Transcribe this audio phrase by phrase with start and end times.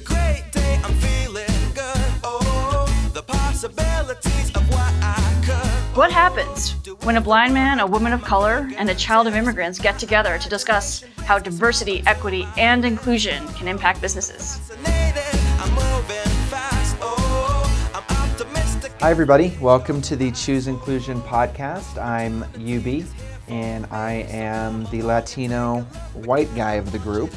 [0.00, 2.12] a great day, I'm feeling good.
[2.24, 5.96] Oh, the possibilities of what I could.
[5.96, 9.78] What happens when a blind man, a woman of color, and a child of immigrants
[9.78, 14.58] get together to discuss how diversity, equity, and inclusion can impact businesses?
[14.58, 16.96] Fascinated, I'm moving fast.
[17.00, 18.92] Oh, I'm optimistic.
[19.00, 19.56] Hi, everybody.
[19.60, 22.02] Welcome to the Choose Inclusion podcast.
[22.02, 23.06] I'm UB,
[23.48, 25.82] and I am the Latino
[26.14, 27.30] white guy of the group.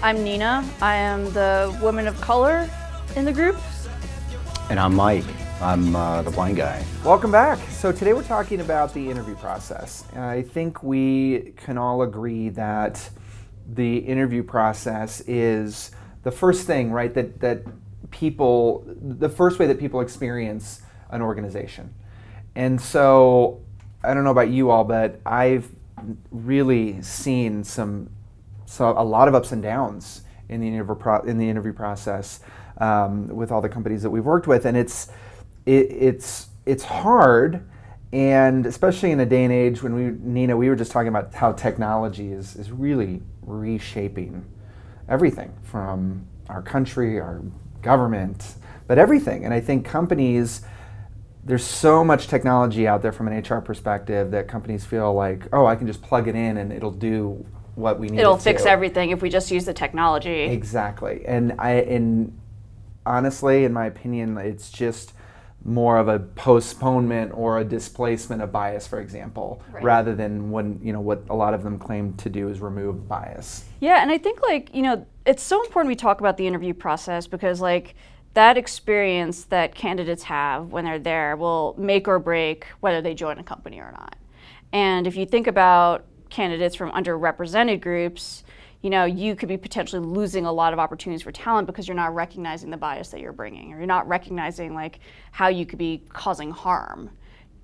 [0.00, 0.64] I'm Nina.
[0.80, 2.70] I am the woman of color
[3.16, 3.56] in the group.
[4.70, 5.24] And I'm Mike.
[5.60, 6.84] I'm uh, the blind guy.
[7.04, 7.58] Welcome back.
[7.70, 10.04] So, today we're talking about the interview process.
[10.12, 13.10] And I think we can all agree that
[13.74, 15.90] the interview process is
[16.22, 17.64] the first thing, right, that, that
[18.12, 20.80] people, the first way that people experience
[21.10, 21.92] an organization.
[22.54, 23.62] And so,
[24.04, 25.68] I don't know about you all, but I've
[26.30, 28.10] really seen some,
[28.68, 32.40] so a lot of ups and downs in the interview pro- in the interview process
[32.78, 35.08] um, with all the companies that we've worked with, and it's
[35.64, 37.66] it, it's it's hard,
[38.12, 41.34] and especially in a day and age when we Nina, we were just talking about
[41.34, 44.44] how technology is is really reshaping
[45.08, 47.42] everything from our country, our
[47.80, 49.46] government, but everything.
[49.46, 50.62] And I think companies
[51.42, 55.64] there's so much technology out there from an HR perspective that companies feel like, oh,
[55.64, 57.46] I can just plug it in and it'll do
[57.78, 58.20] what we need.
[58.20, 58.70] It'll it fix to.
[58.70, 60.42] everything if we just use the technology.
[60.42, 61.24] Exactly.
[61.26, 62.36] And I and
[63.06, 65.12] honestly, in my opinion, it's just
[65.64, 69.82] more of a postponement or a displacement of bias, for example, Right.
[69.82, 73.08] rather than when you know what a lot of them claim to do is remove
[73.08, 73.64] bias.
[73.80, 76.74] Yeah, and I think like, you know, it's so important we talk about the interview
[76.74, 77.94] process because like
[78.34, 83.38] that experience that candidates have when they're there will make or break whether they join
[83.38, 84.16] a company or not.
[84.72, 88.44] And if you think about candidates from underrepresented groups,
[88.82, 91.96] you know, you could be potentially losing a lot of opportunities for talent because you're
[91.96, 95.00] not recognizing the bias that you're bringing or you're not recognizing like
[95.32, 97.10] how you could be causing harm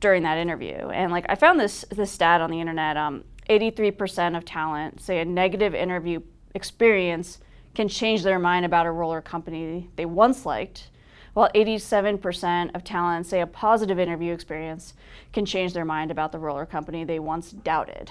[0.01, 0.75] during that interview.
[0.75, 2.97] And like I found this this stat on the internet.
[2.97, 6.21] Um, 83% of talent say a negative interview
[6.55, 7.39] experience
[7.75, 10.91] can change their mind about a role or company they once liked,
[11.35, 14.95] while 87% of talent say a positive interview experience
[15.33, 18.11] can change their mind about the role or company they once doubted.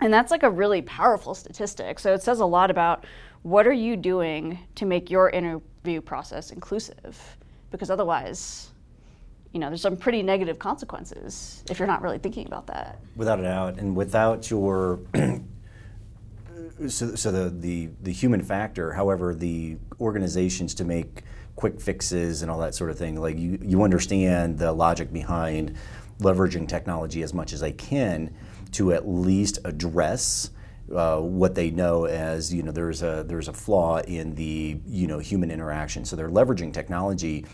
[0.00, 1.98] And that's like a really powerful statistic.
[1.98, 3.04] So it says a lot about
[3.42, 7.36] what are you doing to make your interview process inclusive?
[7.70, 8.70] Because otherwise,
[9.52, 13.00] you know, there's some pretty negative consequences if you're not really thinking about that.
[13.16, 13.78] Without a doubt.
[13.78, 15.00] And without your.
[16.88, 21.22] so so the, the, the human factor, however, the organizations to make
[21.54, 25.74] quick fixes and all that sort of thing, like you, you understand the logic behind
[26.20, 28.34] leveraging technology as much as they can
[28.76, 30.50] to at least address
[30.94, 35.06] uh, what they know as you know there's a there's a flaw in the you
[35.06, 36.04] know human interaction.
[36.04, 37.44] So they're leveraging technology.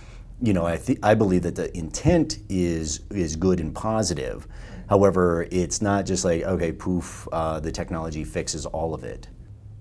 [0.41, 4.47] You know, I th- I believe that the intent is is good and positive.
[4.89, 9.29] However, it's not just like okay, poof, uh, the technology fixes all of it.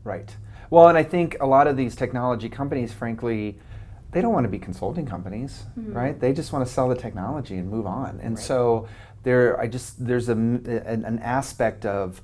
[0.03, 0.33] Right.
[0.69, 3.59] Well, and I think a lot of these technology companies, frankly,
[4.11, 6.17] they don't want to be consulting companies, right?
[6.17, 8.19] They just want to sell the technology and move on.
[8.21, 8.87] And so
[9.23, 12.21] there, I just there's a, an, an aspect of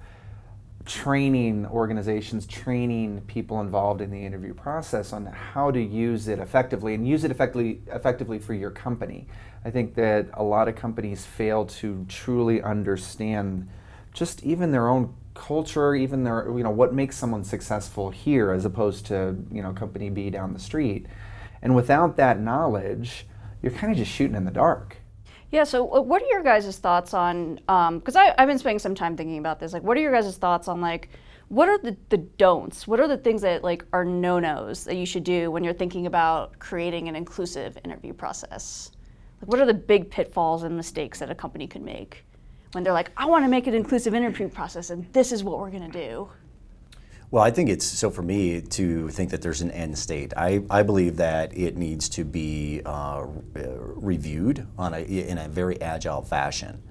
[0.88, 6.94] training organizations, training people involved in the interview process on how to use it effectively
[6.94, 9.28] and use it effectively effectively for your company.
[9.66, 13.68] I think that a lot of companies fail to truly understand
[14.14, 18.66] just even their own culture, even their you know what makes someone successful here as
[18.66, 21.06] opposed to you know company B down the street.
[21.62, 23.28] And without that knowledge,
[23.62, 24.98] you're kind of just shooting in the dark.
[25.52, 25.64] Yeah.
[25.64, 27.56] So, uh, what are your guys' thoughts on?
[27.56, 29.74] Because I I've been spending some time thinking about this.
[29.74, 31.10] Like, what are your guys' thoughts on like
[31.50, 32.88] what are the, the don'ts?
[32.88, 35.74] What are the things that like are no nos that you should do when you're
[35.74, 38.92] thinking about creating an inclusive interview process?
[39.42, 42.26] Like, what are the big pitfalls and mistakes that a company could make
[42.74, 45.60] when they're like, I want to make an inclusive interview process, and this is what
[45.60, 46.30] we're gonna do?
[47.30, 50.32] Well, I think it's so for me to think that there's an end state.
[50.38, 55.82] I, I believe that it needs to be uh, reviewed on a, in a very
[55.82, 56.82] agile fashion.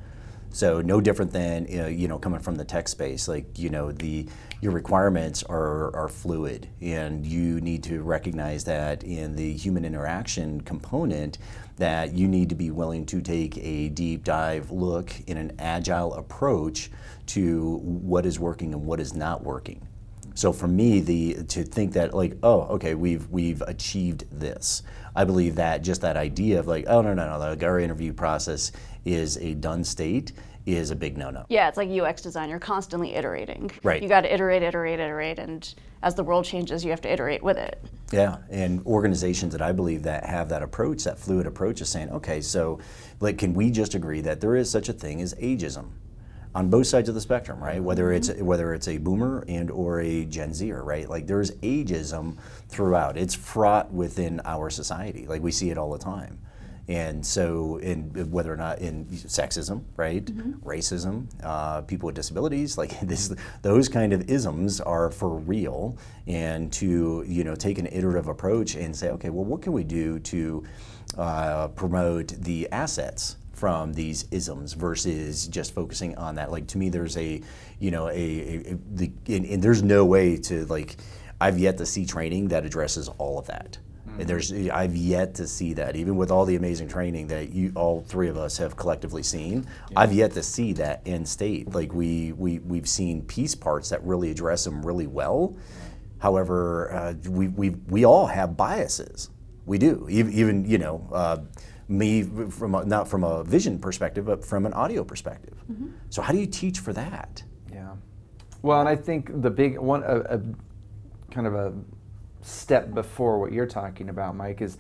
[0.51, 3.29] So no different than uh, you know coming from the tech space.
[3.29, 4.29] Like you know the
[4.61, 10.61] your requirements are are fluid, and you need to recognize that in the human interaction
[10.61, 11.39] component,
[11.79, 16.13] that you need to be willing to take a deep dive look in an agile
[16.13, 16.91] approach
[17.29, 19.87] to what is working and what is not working
[20.37, 24.83] So for me, the to think that like, oh, okay, we've we've achieved this.
[25.17, 28.13] I believe that just that idea of like, oh no no no, the our interview
[28.13, 28.71] process
[29.05, 30.33] is a done state
[30.67, 31.47] is a big no-no.
[31.49, 32.51] Yeah, it's like UX design.
[32.51, 33.71] You're constantly iterating.
[33.85, 34.03] Right.
[34.03, 35.73] You got to iterate, iterate, iterate, and
[36.03, 37.81] as the world changes, you have to iterate with it.
[38.13, 42.11] Yeah, and organizations that I believe that have that approach, that fluid approach, is saying,
[42.11, 42.81] okay, so
[43.21, 45.91] like, can we just agree that there is such a thing as ageism
[46.57, 47.85] on both sides of the spectrum, right?
[47.85, 51.07] Whether it's whether it's a boomer and or a Gen Zer, right?
[51.07, 52.39] Like, there's ageism
[52.69, 53.19] throughout.
[53.19, 55.27] It's fraught within our society.
[55.27, 56.39] Like we see it all the time.
[56.89, 60.25] And so, in whether or not in sexism, right,
[60.65, 65.99] racism, uh, people with disabilities, like this, those kind of isms are for real.
[66.27, 69.85] And to you know take an iterative approach and say, okay, well, what can we
[69.85, 70.65] do to
[71.19, 76.51] uh, promote the assets from these isms versus just focusing on that?
[76.53, 77.41] Like to me, there's a
[77.79, 80.97] you know a, a, a the and, and there's no way to like.
[81.39, 83.79] I've yet to see training that addresses all of that.
[84.19, 87.73] And There's, I've yet to see that, even with all the amazing training that you,
[87.75, 89.67] all three of us have collectively seen.
[89.95, 91.75] I've yet to see that in state.
[91.75, 95.55] Like we, we, we've seen piece parts that really address them really well.
[96.19, 99.29] However, uh, we, we, we all have biases.
[99.67, 100.07] We do.
[100.09, 101.39] Even, even you know, uh,
[101.89, 105.55] me from a, not from a vision perspective, but from an audio perspective.
[105.71, 105.89] Mm-hmm.
[106.11, 107.43] So how do you teach for that?
[107.73, 107.93] Yeah.
[108.63, 110.41] Well, and I think the big one, a, a
[111.31, 111.73] kind of a
[112.43, 114.79] step before what you're talking about, Mike, is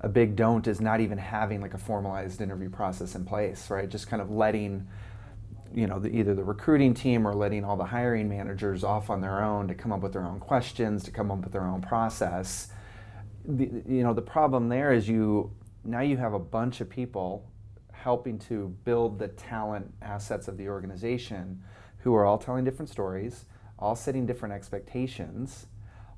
[0.00, 3.88] a big don't is not even having like a formalized interview process in place, right?
[3.88, 4.86] Just kind of letting,
[5.74, 9.20] you know, the, either the recruiting team or letting all the hiring managers off on
[9.20, 11.80] their own to come up with their own questions, to come up with their own
[11.80, 12.68] process.
[13.46, 15.50] The, you know, the problem there is you
[15.84, 17.50] now you have a bunch of people
[17.92, 21.62] helping to build the talent assets of the organization
[21.98, 23.46] who are all telling different stories,
[23.78, 25.66] all setting different expectations,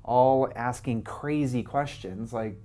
[0.03, 2.61] all asking crazy questions like,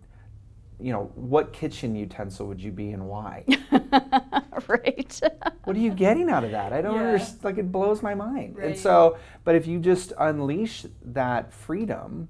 [0.80, 3.44] you know, what kitchen utensil would you be and why?
[4.66, 5.20] right.
[5.64, 6.72] what are you getting out of that?
[6.72, 7.02] I don't Yeah.
[7.06, 7.44] understand.
[7.44, 8.56] Like, it blows my mind.
[8.56, 8.66] Right.
[8.68, 12.28] And so, but if you just unleash that freedom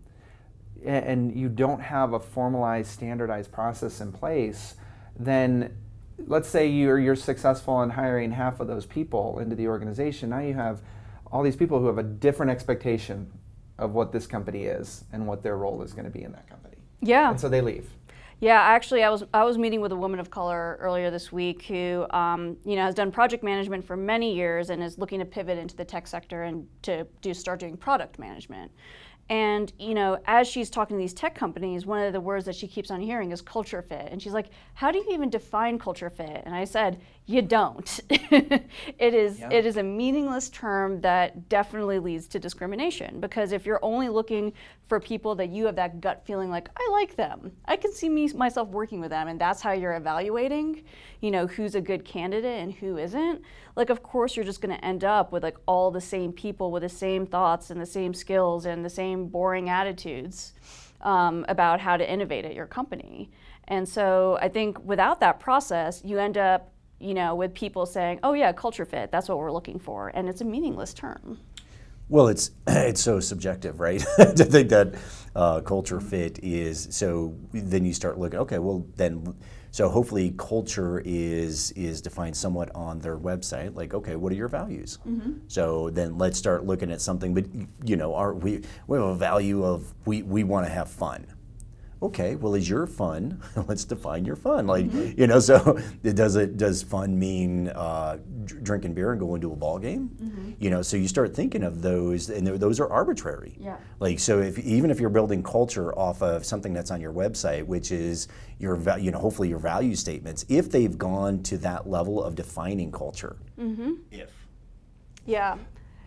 [0.85, 4.75] and you don't have a formalized, standardized process in place,
[5.19, 5.77] then
[6.27, 10.31] let's say you're, you're successful in hiring half of those people into the organization.
[10.31, 10.81] Now you have
[11.31, 13.31] all these people who have a different expectation
[13.79, 16.49] of what this company is and what their role is going to be in that
[16.49, 16.77] company.
[17.01, 17.31] yeah.
[17.31, 17.89] And so they leave.
[18.43, 21.63] Yeah, actually, I was I was meeting with a woman of color earlier this week
[21.63, 25.25] who, um, you know, has done project management for many years and is looking to
[25.25, 28.73] pivot into the tech sector and to do start doing product management.
[29.31, 32.55] And you know, as she's talking to these tech companies, one of the words that
[32.55, 34.09] she keeps on hearing is culture fit.
[34.11, 38.01] And she's like, "How do you even define culture fit?" And I said, "You don't.
[38.11, 39.49] it is Yeah.
[39.51, 44.53] it is a meaningless term that definitely leads to discrimination because if you're only looking
[44.89, 48.09] for people that you have that gut feeling like I like them, I can see
[48.11, 50.83] me myself working with them, and that's how you're evaluating,
[51.21, 53.41] you know, who's a good candidate and who isn't.
[53.75, 56.71] Like, of course, you're just going to end up with like all the same people
[56.71, 60.53] with the same thoughts and the same skills and the same boring attitudes
[61.01, 63.31] um, about how to innovate at your company.
[63.69, 66.73] And so I think without that process, you end up
[67.03, 69.11] you know, with people saying, "Oh yeah, culture fit.
[69.11, 71.39] That's what we're looking for," and it's a meaningless term.
[72.09, 74.01] Well, it's it's so subjective, right?
[74.19, 74.95] to think that
[75.35, 77.35] uh, culture fit is so.
[77.53, 78.39] Then you start looking.
[78.41, 79.35] Okay, well then,
[79.71, 83.75] so hopefully culture is is defined somewhat on their website.
[83.75, 84.99] Like, okay, what are your values?
[85.49, 87.33] So then let's start looking at something.
[87.35, 87.47] But
[87.85, 91.27] you know, our we we have a value of we we want to have fun.
[92.03, 93.41] Okay, well, is your fun?
[93.69, 94.67] Let's define your fun.
[94.67, 95.21] Like, Mm-hmm.
[95.21, 99.57] you know, so does it does fun mean uh, drinking beer and going to a
[99.57, 100.57] ball game?
[100.59, 103.57] You know, so you start thinking of those, and those are arbitrary.
[103.59, 103.77] Yeah.
[104.01, 107.65] Like, so if even if you're building culture off of something that's on your website,
[107.67, 108.27] which is
[108.59, 112.35] your, va- you know, hopefully your value statements, if they've gone to that level of
[112.35, 113.37] defining culture,
[114.11, 114.31] if
[115.25, 115.57] Yeah.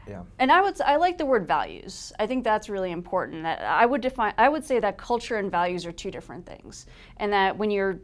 [0.07, 0.23] Yeah.
[0.39, 2.13] And I would I like the word values.
[2.19, 3.43] I think that's really important.
[3.43, 6.85] That I would define I would say that culture and values are two different things,
[7.17, 7.99] and that when you're,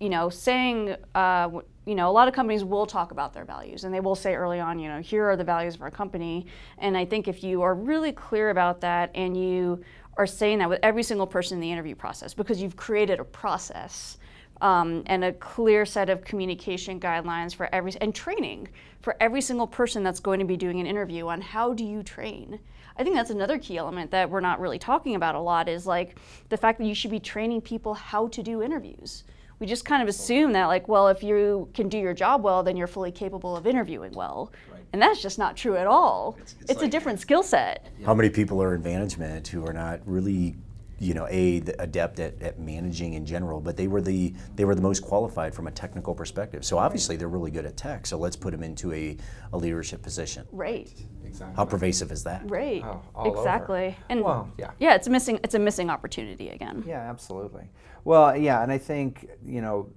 [0.00, 1.50] you know, saying, uh,
[1.86, 4.34] you know, a lot of companies will talk about their values, and they will say
[4.34, 6.46] early on, you know, here are the values of our company.
[6.78, 9.82] And I think if you are really clear about that, and you
[10.16, 13.24] are saying that with every single person in the interview process, because you've created a
[13.24, 14.18] process
[14.64, 18.66] um, and a clear set of communication guidelines for every and training
[19.02, 22.02] for every single person that's going to be doing an interview on how do you
[22.02, 22.58] train.
[22.96, 25.86] I think that's another key element that we're not really talking about a lot is
[25.86, 26.16] like
[26.48, 29.24] the fact that you should be training people how to do interviews.
[29.58, 32.62] We just kind of assume that like, well, if you can do your job well,
[32.62, 34.50] then you're fully capable of interviewing well.
[34.94, 36.38] And that's just not true at all.
[36.68, 37.88] It's, a different skill set.
[38.06, 40.56] How many people are in management who are not really,
[41.04, 44.64] you know, a the adept at, at managing in general, but they were the they
[44.64, 46.64] were the most qualified from a technical perspective.
[46.64, 48.06] So obviously they're really good at tech.
[48.06, 49.16] So let's put them into a,
[49.52, 50.46] a leadership position.
[50.50, 50.90] Right.
[51.24, 51.56] Exactly.
[51.56, 52.48] How pervasive is that?
[52.50, 52.82] Right.
[52.84, 53.38] Oh, all over.
[53.38, 53.96] exactly.
[54.08, 54.70] And Well, yeah.
[54.78, 56.82] yeah, it's a missing it's a missing opportunity again.
[56.86, 57.68] Yeah, absolutely.
[58.04, 59.90] Well, yeah, and I think, you know,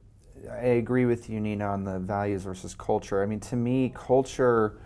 [0.51, 3.23] I agree with you, Nina, on the values versus culture.
[3.23, 4.79] I mean, to me, culture,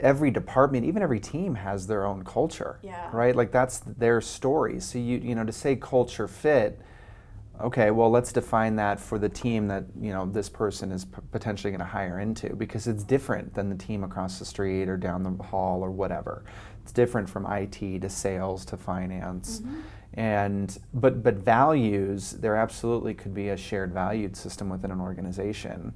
[0.00, 2.78] every department, even every team has their own culture.
[2.82, 3.08] Yeah.
[3.12, 3.34] Right?
[3.34, 4.80] Like that's their story.
[4.80, 6.80] So you you know, to say culture fit,
[7.60, 11.20] okay, well, let's define that for the team that, you know, this person is p-
[11.30, 14.96] potentially going to hire into because it's different than the team across the street or
[14.96, 16.44] down the hall or whatever.
[16.82, 19.60] It's different from IT to sales to finance.
[19.60, 19.80] Mm-hmm.
[20.14, 25.94] And but but values, there absolutely could be a shared valued system within an organization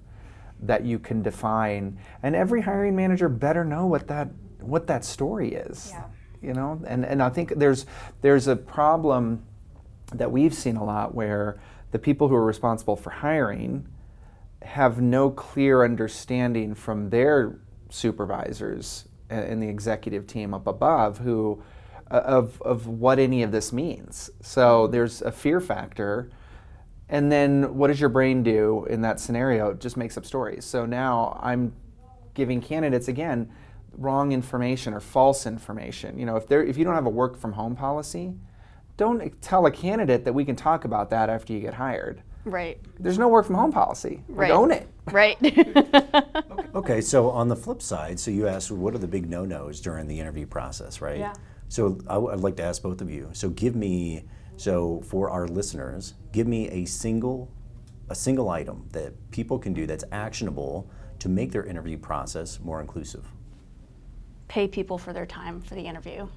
[0.60, 4.28] that you can define and every hiring manager better know what that
[4.60, 5.90] what that story is.
[5.92, 6.04] Yeah.
[6.40, 6.80] You know?
[6.86, 7.86] And and I think there's
[8.22, 9.44] there's a problem
[10.14, 11.58] that we've seen a lot where
[11.90, 13.86] the people who are responsible for hiring
[14.62, 17.58] have no clear understanding from their
[17.90, 21.62] supervisors and the executive team up above who
[22.10, 24.30] uh, of, of what any of this means.
[24.42, 26.30] So there's a fear factor.
[27.08, 29.70] And then what does your brain do in that scenario?
[29.70, 30.64] It just makes up stories.
[30.64, 31.72] So now I'm
[32.34, 33.50] giving candidates again
[33.96, 36.18] wrong information or false information.
[36.18, 38.34] You know, if they're if you don't have a work from home policy,
[38.96, 42.22] don't tell a candidate that we can talk about that after you get hired.
[42.44, 42.78] Right.
[42.98, 44.22] There's no work from home policy.
[44.28, 44.50] Like, Right.
[44.50, 44.88] own it.
[45.10, 45.36] Right.
[46.74, 50.08] Okay, so on the flip side, so you asked what are the big no-nos during
[50.08, 51.18] the interview process, right?
[51.20, 51.32] Yeah.
[51.68, 53.30] So I w- I'd like to ask both of you.
[53.32, 54.24] So give me,
[54.56, 57.50] so for our listeners, give me a single,
[58.08, 62.80] a single item that people can do that's actionable to make their interview process more
[62.80, 63.24] inclusive.
[64.48, 66.28] pay people for their time for the interview.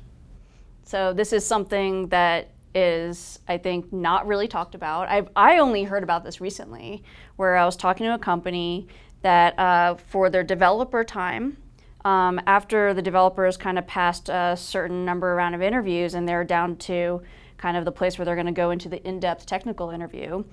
[0.83, 5.09] So this is something that is, I think, not really talked about.
[5.09, 7.03] I've, I only heard about this recently,
[7.35, 8.87] where I was talking to a company
[9.21, 11.57] that uh, for their developer time,
[12.05, 16.45] um, after the developers kind of passed a certain number round of interviews and they're
[16.45, 17.21] down to
[17.57, 20.43] kind of the place where they're going to go into the in-depth technical interview,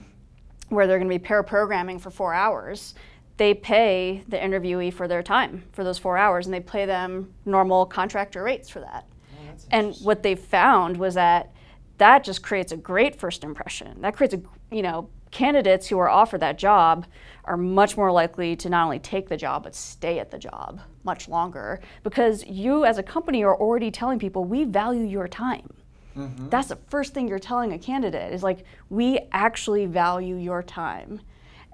[0.69, 2.95] where they're going to be pair programming for four hours,
[3.37, 7.33] they pay the interviewee for their time for those four hours, and they pay them
[7.45, 9.07] normal contractor rates for that.
[9.33, 11.53] Oh, and what they found was that
[11.99, 14.01] that just creates a great first impression.
[14.01, 17.07] That creates a you know candidates who are offered that job
[17.45, 20.81] are much more likely to not only take the job but stay at the job
[21.03, 25.69] much longer because you as a company are already telling people we value your time.
[26.17, 26.49] Mm-hmm.
[26.49, 31.21] That's the first thing you're telling a candidate is like, we actually value your time.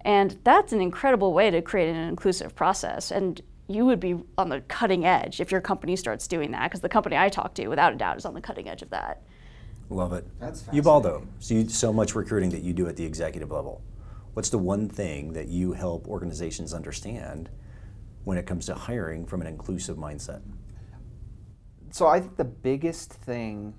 [0.04, 3.10] And that's an incredible way to create an inclusive process.
[3.10, 6.80] And you would be on the cutting edge if your company starts doing that, because
[6.80, 9.22] the company I talk to, without a doubt, is on the cutting edge of that.
[9.90, 10.26] Love it.
[10.38, 13.82] That's Ubaldo, so you so much recruiting that you do at the executive level.
[14.34, 17.50] What's the one thing that you help organizations understand
[18.24, 20.42] when it comes to hiring from an inclusive mindset?
[21.90, 23.74] So I think the biggest thing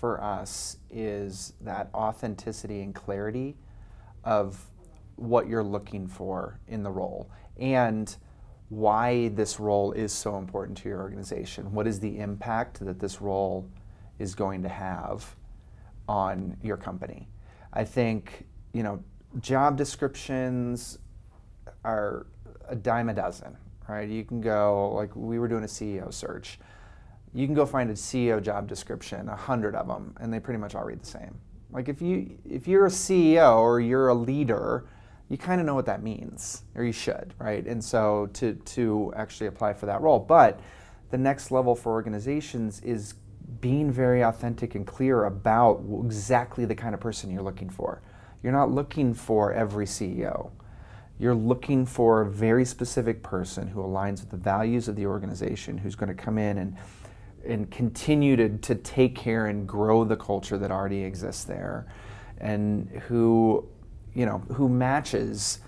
[0.00, 3.58] for us is that authenticity and clarity
[4.24, 4.58] of
[5.16, 8.16] what you're looking for in the role and
[8.70, 11.70] why this role is so important to your organization.
[11.72, 13.68] What is the impact that this role
[14.18, 15.36] is going to have
[16.08, 17.28] on your company?
[17.74, 19.04] I think, you know,
[19.40, 20.98] job descriptions
[21.84, 22.26] are
[22.68, 23.54] a dime a dozen,
[23.86, 24.08] right?
[24.08, 26.58] You can go, like, we were doing a CEO search.
[27.32, 30.58] You can go find a CEO job description, a hundred of them, and they pretty
[30.58, 31.38] much all read the same.
[31.70, 34.86] Like, if you if you're a CEO or you're a leader,
[35.28, 37.64] you kind of know what that means, or you should, right?
[37.64, 40.58] And so to to actually apply for that role, but
[41.10, 43.14] the next level for organizations is
[43.60, 48.00] being very authentic and clear about exactly the kind of person you're looking for.
[48.42, 50.50] You're not looking for every CEO.
[51.18, 55.76] You're looking for a very specific person who aligns with the values of the organization,
[55.76, 56.76] who's going to come in and
[57.44, 61.86] and continue to, to take care and grow the culture that already exists there,
[62.38, 63.66] and who,
[64.14, 65.60] you know, who matches,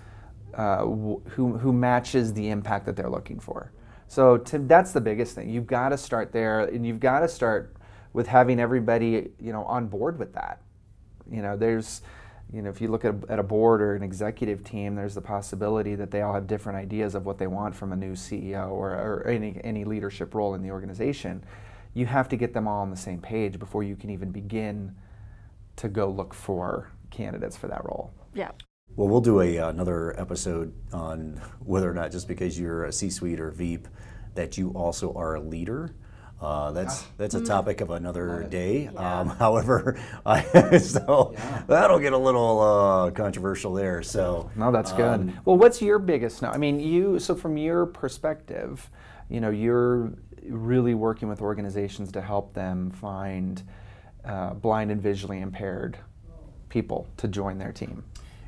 [0.55, 3.71] uh, who who matches the impact that they're looking for.
[4.07, 5.49] So that's the biggest thing.
[5.49, 7.75] You've got to start there, and you've got to start
[8.13, 10.61] with having everybody, you know, on board with that.
[11.31, 12.01] You know, there's,
[12.53, 15.15] you know, if you look at a, at a board or an executive team, there's
[15.15, 18.13] the possibility that they all have different ideas of what they want from a new
[18.13, 21.43] CEO or, or any, any leadership role in the organization.
[21.95, 24.95] You have to get them all on the same page before you can even begin
[25.77, 28.11] to go look for candidates for that role.
[28.35, 28.51] Yeah.
[28.95, 32.91] Well, we'll do a, uh, another episode on whether or not just because you're a
[32.91, 33.87] C-suite or VEEP
[34.35, 35.95] that you also are a leader.
[36.41, 38.87] Uh, that's that's a topic of another day.
[38.87, 41.33] Um, however, I, so
[41.67, 44.03] that'll get a little uh, controversial there.
[44.03, 45.21] So No, that's good.
[45.21, 46.41] um, well, what's your biggest?
[46.41, 47.17] no- I mean, you.
[47.19, 48.89] So from your perspective,
[49.29, 50.11] you know, you're
[50.49, 53.63] really working with organizations to help them find
[54.25, 55.97] uh, blind and visually impaired
[56.67, 58.03] people to join their team.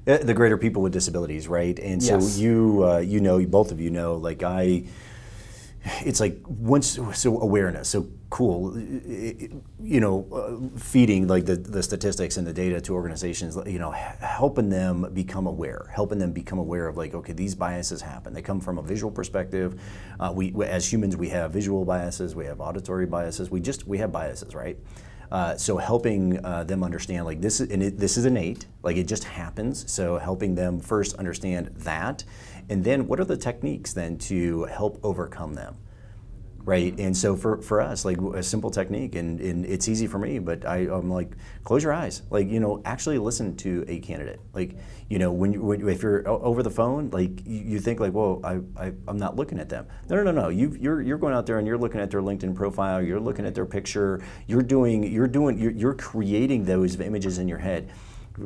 [0.08, 1.80] Uh, the greater people with disabilities, right?
[1.80, 2.38] And so Yes.
[2.38, 4.84] you, uh, you know, both of you know, like I,
[6.04, 12.38] it's like once so awareness, so cool, you know, uh, feeding like the, the statistics
[12.38, 16.88] and the data to organizations, you know, helping them become aware, helping them become aware
[16.88, 18.34] of like, okay, these biases happen.
[18.34, 19.80] They come from a visual perspective.
[20.20, 23.52] Uh, we, as humans, we have visual biases, we have auditory biases.
[23.52, 24.78] We just we have biases, right?
[25.32, 28.96] Uh, so helping uh, them understand like this is and it, this is innate like
[28.96, 32.24] it just happens so helping them first understand that
[32.70, 35.76] and then what are the techniques then to help overcome them
[36.66, 36.98] right?
[37.00, 40.40] And so for, for us like a simple technique and, and it's easy for me
[40.40, 41.32] but I, i'm like
[41.64, 42.24] close your eyes.
[42.30, 44.40] Like you know actually listen to a candidate.
[44.54, 44.76] Like
[45.08, 48.14] you know when, you, when if you're over the phone like you, you think like
[48.14, 49.86] whoa I, I, i'm not looking at them.
[50.10, 50.50] No no no no.
[50.50, 53.46] You, you're, you're going out there and you're looking at their linkedin profile you're looking
[53.46, 57.92] at their picture you're doing you're doing you're, you're creating those images in your head.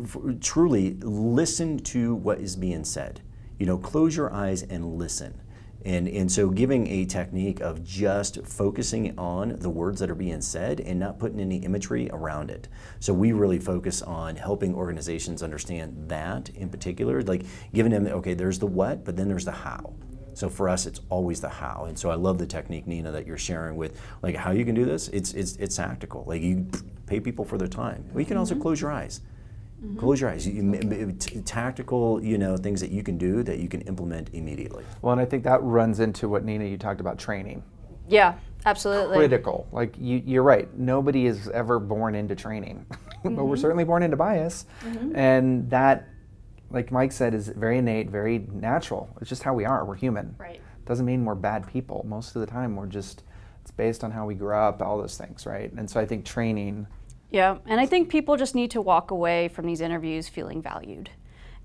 [0.03, 3.21] F- truly listen to what is being said
[3.59, 5.39] you know close your eyes and listen
[5.85, 10.41] and, and so giving a technique of just focusing on the words that are being
[10.41, 12.67] said and not putting any imagery around it.
[12.99, 18.33] So we really focus on helping organizations understand that in particular, like giving them, okay,
[18.33, 19.93] there's the what, but then there's the how.
[20.33, 21.85] So for us, it's always the how.
[21.87, 24.75] And so I love the technique, Nina, that you're sharing with like how you can
[24.75, 25.07] do this.
[25.09, 26.25] It's, it's, it's tactical.
[26.27, 26.67] Like you
[27.05, 28.05] pay people for their time.
[28.11, 28.63] Well, you can also mm-hmm.
[28.63, 29.21] close your eyes.
[29.83, 29.98] Mm-hmm.
[29.98, 30.45] Close your eyes.
[30.45, 33.81] You, m- m- t- tactical, you know, things that you can do that you can
[33.81, 34.83] implement immediately.
[35.01, 37.63] Well, and I think that runs into what Nina you talked about training.
[38.09, 39.17] Yeah, absolutely.
[39.17, 39.67] Critical.
[39.71, 40.74] Like you, you're right.
[40.77, 42.86] Nobody is ever born into training,
[43.24, 43.62] but we're mm-hmm.
[43.62, 45.15] certainly born into bias, mm-hmm.
[45.15, 46.09] and that,
[46.71, 49.09] like Mike said, is very innate, very natural.
[49.21, 49.86] It's just how we are.
[49.86, 50.36] We're human.
[50.38, 50.59] Right.
[50.86, 52.03] Doesn't mean we're bad people.
[52.07, 53.24] Most of the time, we're just.
[53.62, 55.71] It's based on how we grew up, all those things, right?
[55.74, 56.88] And so I think training.
[57.31, 61.09] Yeah, and I think people just need to walk away from these interviews feeling valued.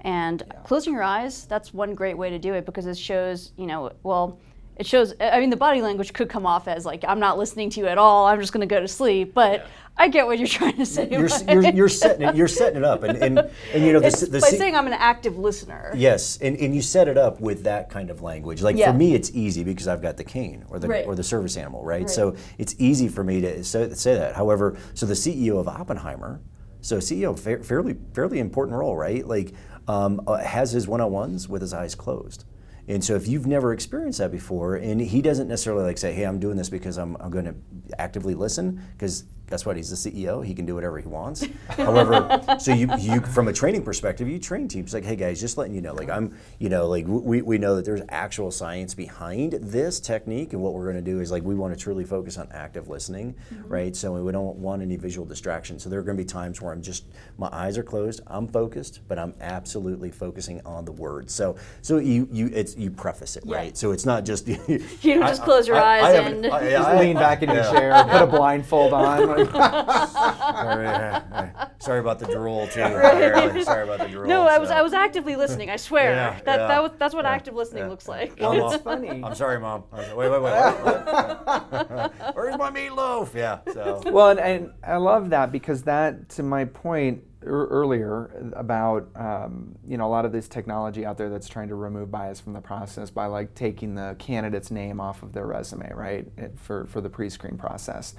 [0.02, 3.66] And closing your eyes, that's one great way to do it because it shows, you
[3.66, 4.38] know, well,
[4.76, 7.70] it shows, I mean, the body language could come off as like, I'm not listening
[7.70, 9.32] to you at all, I'm just going to go to sleep.
[9.34, 11.08] But I get what you're trying to say.
[11.08, 12.34] You're, you're, you're setting it.
[12.34, 13.38] You're setting it up, and and,
[13.72, 15.92] and you know the, it's the by saying I'm an active listener.
[15.94, 18.60] yes, and, and you set it up with that kind of language.
[18.60, 18.90] Like Yeah.
[18.90, 21.06] for me, it's easy because I've got the cane or the Right.
[21.06, 22.10] or the service animal, right?
[22.10, 24.34] So it's easy for me to say, say that.
[24.34, 26.40] However, so the CEO of Oppenheimer,
[26.80, 29.24] so CEO fa- fairly fairly important role, right?
[29.24, 29.52] Like
[29.86, 32.44] um, uh, has his one-on-ones with his eyes closed.
[32.86, 36.24] And so if you've never experienced that before, and he doesn't necessarily like say, hey,
[36.24, 37.54] I'm doing this because I'm, I'm going to
[37.98, 39.76] actively listen, because guess what?
[39.76, 40.44] He's the CEO.
[40.44, 41.46] He can do whatever he wants.
[41.68, 45.58] However, so you, you from a training perspective, you train teams like, hey guys, just
[45.58, 48.94] letting you know, like I'm, you know, like we, we know that there's actual science
[48.94, 52.04] behind this technique, and what we're going to do is like we want to truly
[52.04, 53.68] focus on active listening, mm-hmm.
[53.68, 53.94] right?
[53.94, 55.78] So we don't want any visual distraction.
[55.78, 57.04] So there are going to be times where I'm just
[57.38, 61.34] my eyes are closed, I'm focused, but I'm absolutely focusing on the words.
[61.34, 63.76] So so you you it's you preface it, right?
[63.76, 66.54] So it's not just You don't just close your I- I eyes haven't- and.
[66.54, 69.33] I- Just I- lean back in your chair, put a blindfold on.
[69.36, 72.80] Sorry, uh, sorry about the drool too.
[72.80, 74.28] Sorry, sorry about the drool.
[74.28, 74.74] no, I was so.
[74.76, 75.70] I was actively listening.
[75.70, 78.38] I swear Yeah, that yeah, that was, that's what yeah, active listening yeah, looks like.
[78.38, 78.72] Yeah, Well, Mom.
[78.74, 79.22] it's funny.
[79.24, 79.84] I'm sorry, mom.
[79.92, 80.52] I was like, wait, wait, wait.
[80.52, 81.90] what?
[81.90, 82.14] What?
[82.36, 83.34] Where's my meatloaf?
[83.34, 83.58] Yeah.
[83.72, 84.02] So.
[84.06, 89.74] well, and, and I love that because that, to my point ear- earlier about um,
[89.86, 92.52] you know a lot of this technology out there that's trying to remove bias from
[92.54, 96.86] the process by like taking the candidate's name off of their resume, right, it- for
[96.86, 98.14] for the pre-screen process.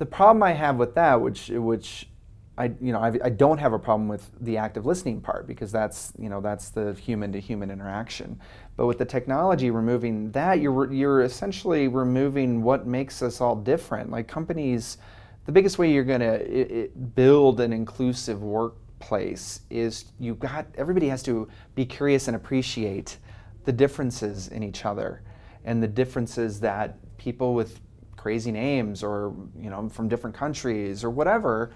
[0.00, 2.08] The problem I have with that, which which
[2.56, 5.70] I you know I, I don't have a problem with the active listening part because
[5.70, 8.40] that's you know that's the human to human interaction.
[8.78, 14.10] But with the technology removing that, you're you're essentially removing what makes us all different.
[14.10, 14.96] Like companies,
[15.44, 21.22] the biggest way you're going to build an inclusive workplace is you got everybody has
[21.24, 23.18] to be curious and appreciate
[23.66, 25.20] the differences in each other
[25.66, 27.82] and the differences that people with
[28.20, 31.70] crazy names or you know from different countries or whatever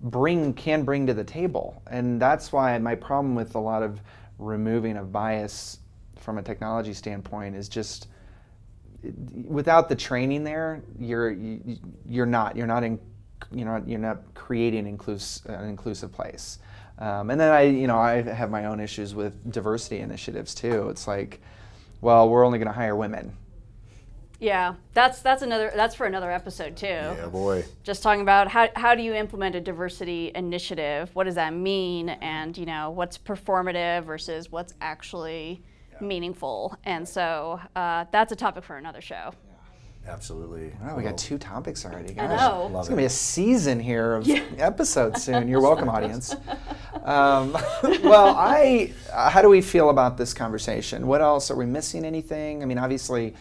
[0.00, 4.00] bring can bring to the table and that's why my problem with a lot of
[4.38, 5.80] removing of bias
[6.16, 8.08] from a technology standpoint is just
[9.44, 11.78] without the training there you're you,
[12.08, 12.98] you're not you're not in
[13.52, 16.58] you know you're not creating inclus- an inclusive place
[16.98, 20.88] Um, and then I, you know, I have my own issues with diversity initiatives too.
[20.88, 21.40] It's like,
[22.00, 23.36] well, we're only going to hire women.
[24.42, 26.86] Yeah, that's that's another that's for another episode too.
[26.88, 27.64] Yeah, boy.
[27.84, 31.10] Just talking about how how do you implement a diversity initiative?
[31.14, 32.08] What does that mean?
[32.08, 35.62] And you know what's performative versus what's actually
[36.00, 36.76] meaningful.
[36.84, 39.32] And so uh, that's a topic for another show.
[40.08, 40.72] Absolutely.
[40.82, 42.12] Wow, we got two topics already.
[42.12, 42.28] Gosh.
[42.40, 42.78] know.
[42.80, 44.28] It's gonna be a season here of
[44.58, 45.46] episodes soon.
[45.46, 46.34] You're welcome, audience.
[47.04, 47.52] Um,
[48.02, 48.92] well, I.
[49.12, 51.06] Uh, how do we feel about this conversation?
[51.06, 52.04] What else are we missing?
[52.04, 52.64] Anything?
[52.64, 53.34] I mean, obviously,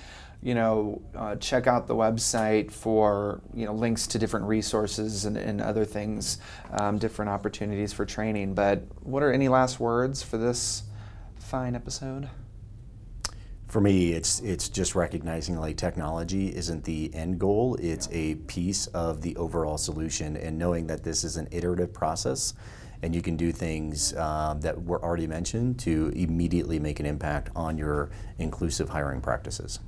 [0.44, 5.38] you know, uh, check out the website for you know links to different resources and,
[5.38, 6.40] and other things,
[6.72, 8.56] um, different opportunities for training.
[8.56, 10.84] But what are any last words for this
[11.38, 12.30] fine episode?
[13.68, 17.78] For me, it's it's just recognizing like technology isn't the end goal.
[17.80, 22.56] It's a piece of the overall solution, and knowing that this is an iterative process,
[23.04, 27.52] and you can do things um, that were already mentioned to immediately make an impact
[27.56, 29.80] on your inclusive hiring practices.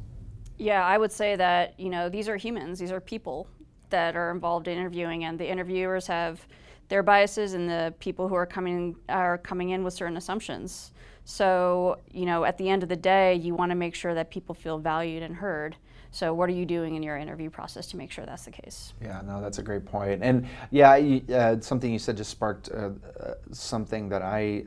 [0.58, 3.48] Yeah, I would say that you know these are humans, these are people
[3.90, 6.46] that are involved in interviewing, and the interviewers have
[6.90, 10.92] their biases, and the people who are coming are coming in with certain assumptions.
[11.26, 14.30] So you know, at the end of the day, you want to make sure that
[14.30, 15.76] people feel valued and heard.
[16.14, 18.94] So what are you doing in your interview process to make sure that's the case?
[19.02, 20.22] Yeah, no, that's a great point.
[20.22, 24.66] And yeah, you, uh, something you said just sparked uh, uh, something that I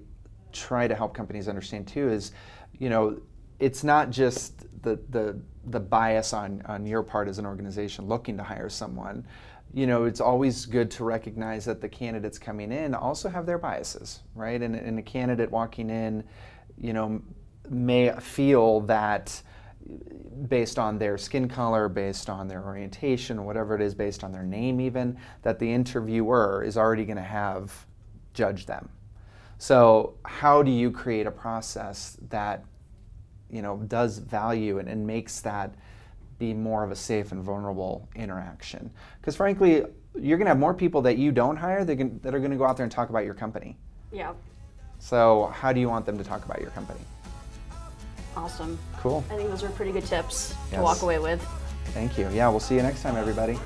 [0.51, 2.33] try to help companies understand too is,
[2.81, 3.21] you know,
[3.59, 8.37] it's not just the the the bias on on your part as an organization looking
[8.37, 9.27] to hire someone.
[9.75, 13.59] You know, it's always good to recognize that the candidates coming in also have their
[13.59, 14.63] biases, right?
[14.63, 16.25] And, and a candidate walking in,
[16.79, 17.21] you know,
[17.69, 19.43] may feel that
[20.49, 24.43] based on their skin color, based on their orientation, whatever it is, based on their
[24.45, 27.87] name, even, that the interviewer is already going to have
[28.35, 28.89] judged them.
[29.59, 32.65] So, how do you create a process that
[33.51, 35.75] you know does value and, and makes that
[36.39, 38.91] be more of a safe and vulnerable interaction.
[39.21, 39.85] Because frankly
[40.19, 42.65] you're going to have more people that you don't hire that, are going to go
[42.65, 43.77] out there and talk about your company.
[44.11, 44.33] Yeah.
[44.99, 47.01] So how do you want them to talk about your company?
[48.35, 48.79] Awesome.
[48.99, 49.25] Cool.
[49.31, 50.77] I think those are pretty good tips yes.
[50.77, 51.47] to walk away with.
[51.87, 52.29] Thank you.
[52.31, 53.59] Yeah we'll see you next time everybody.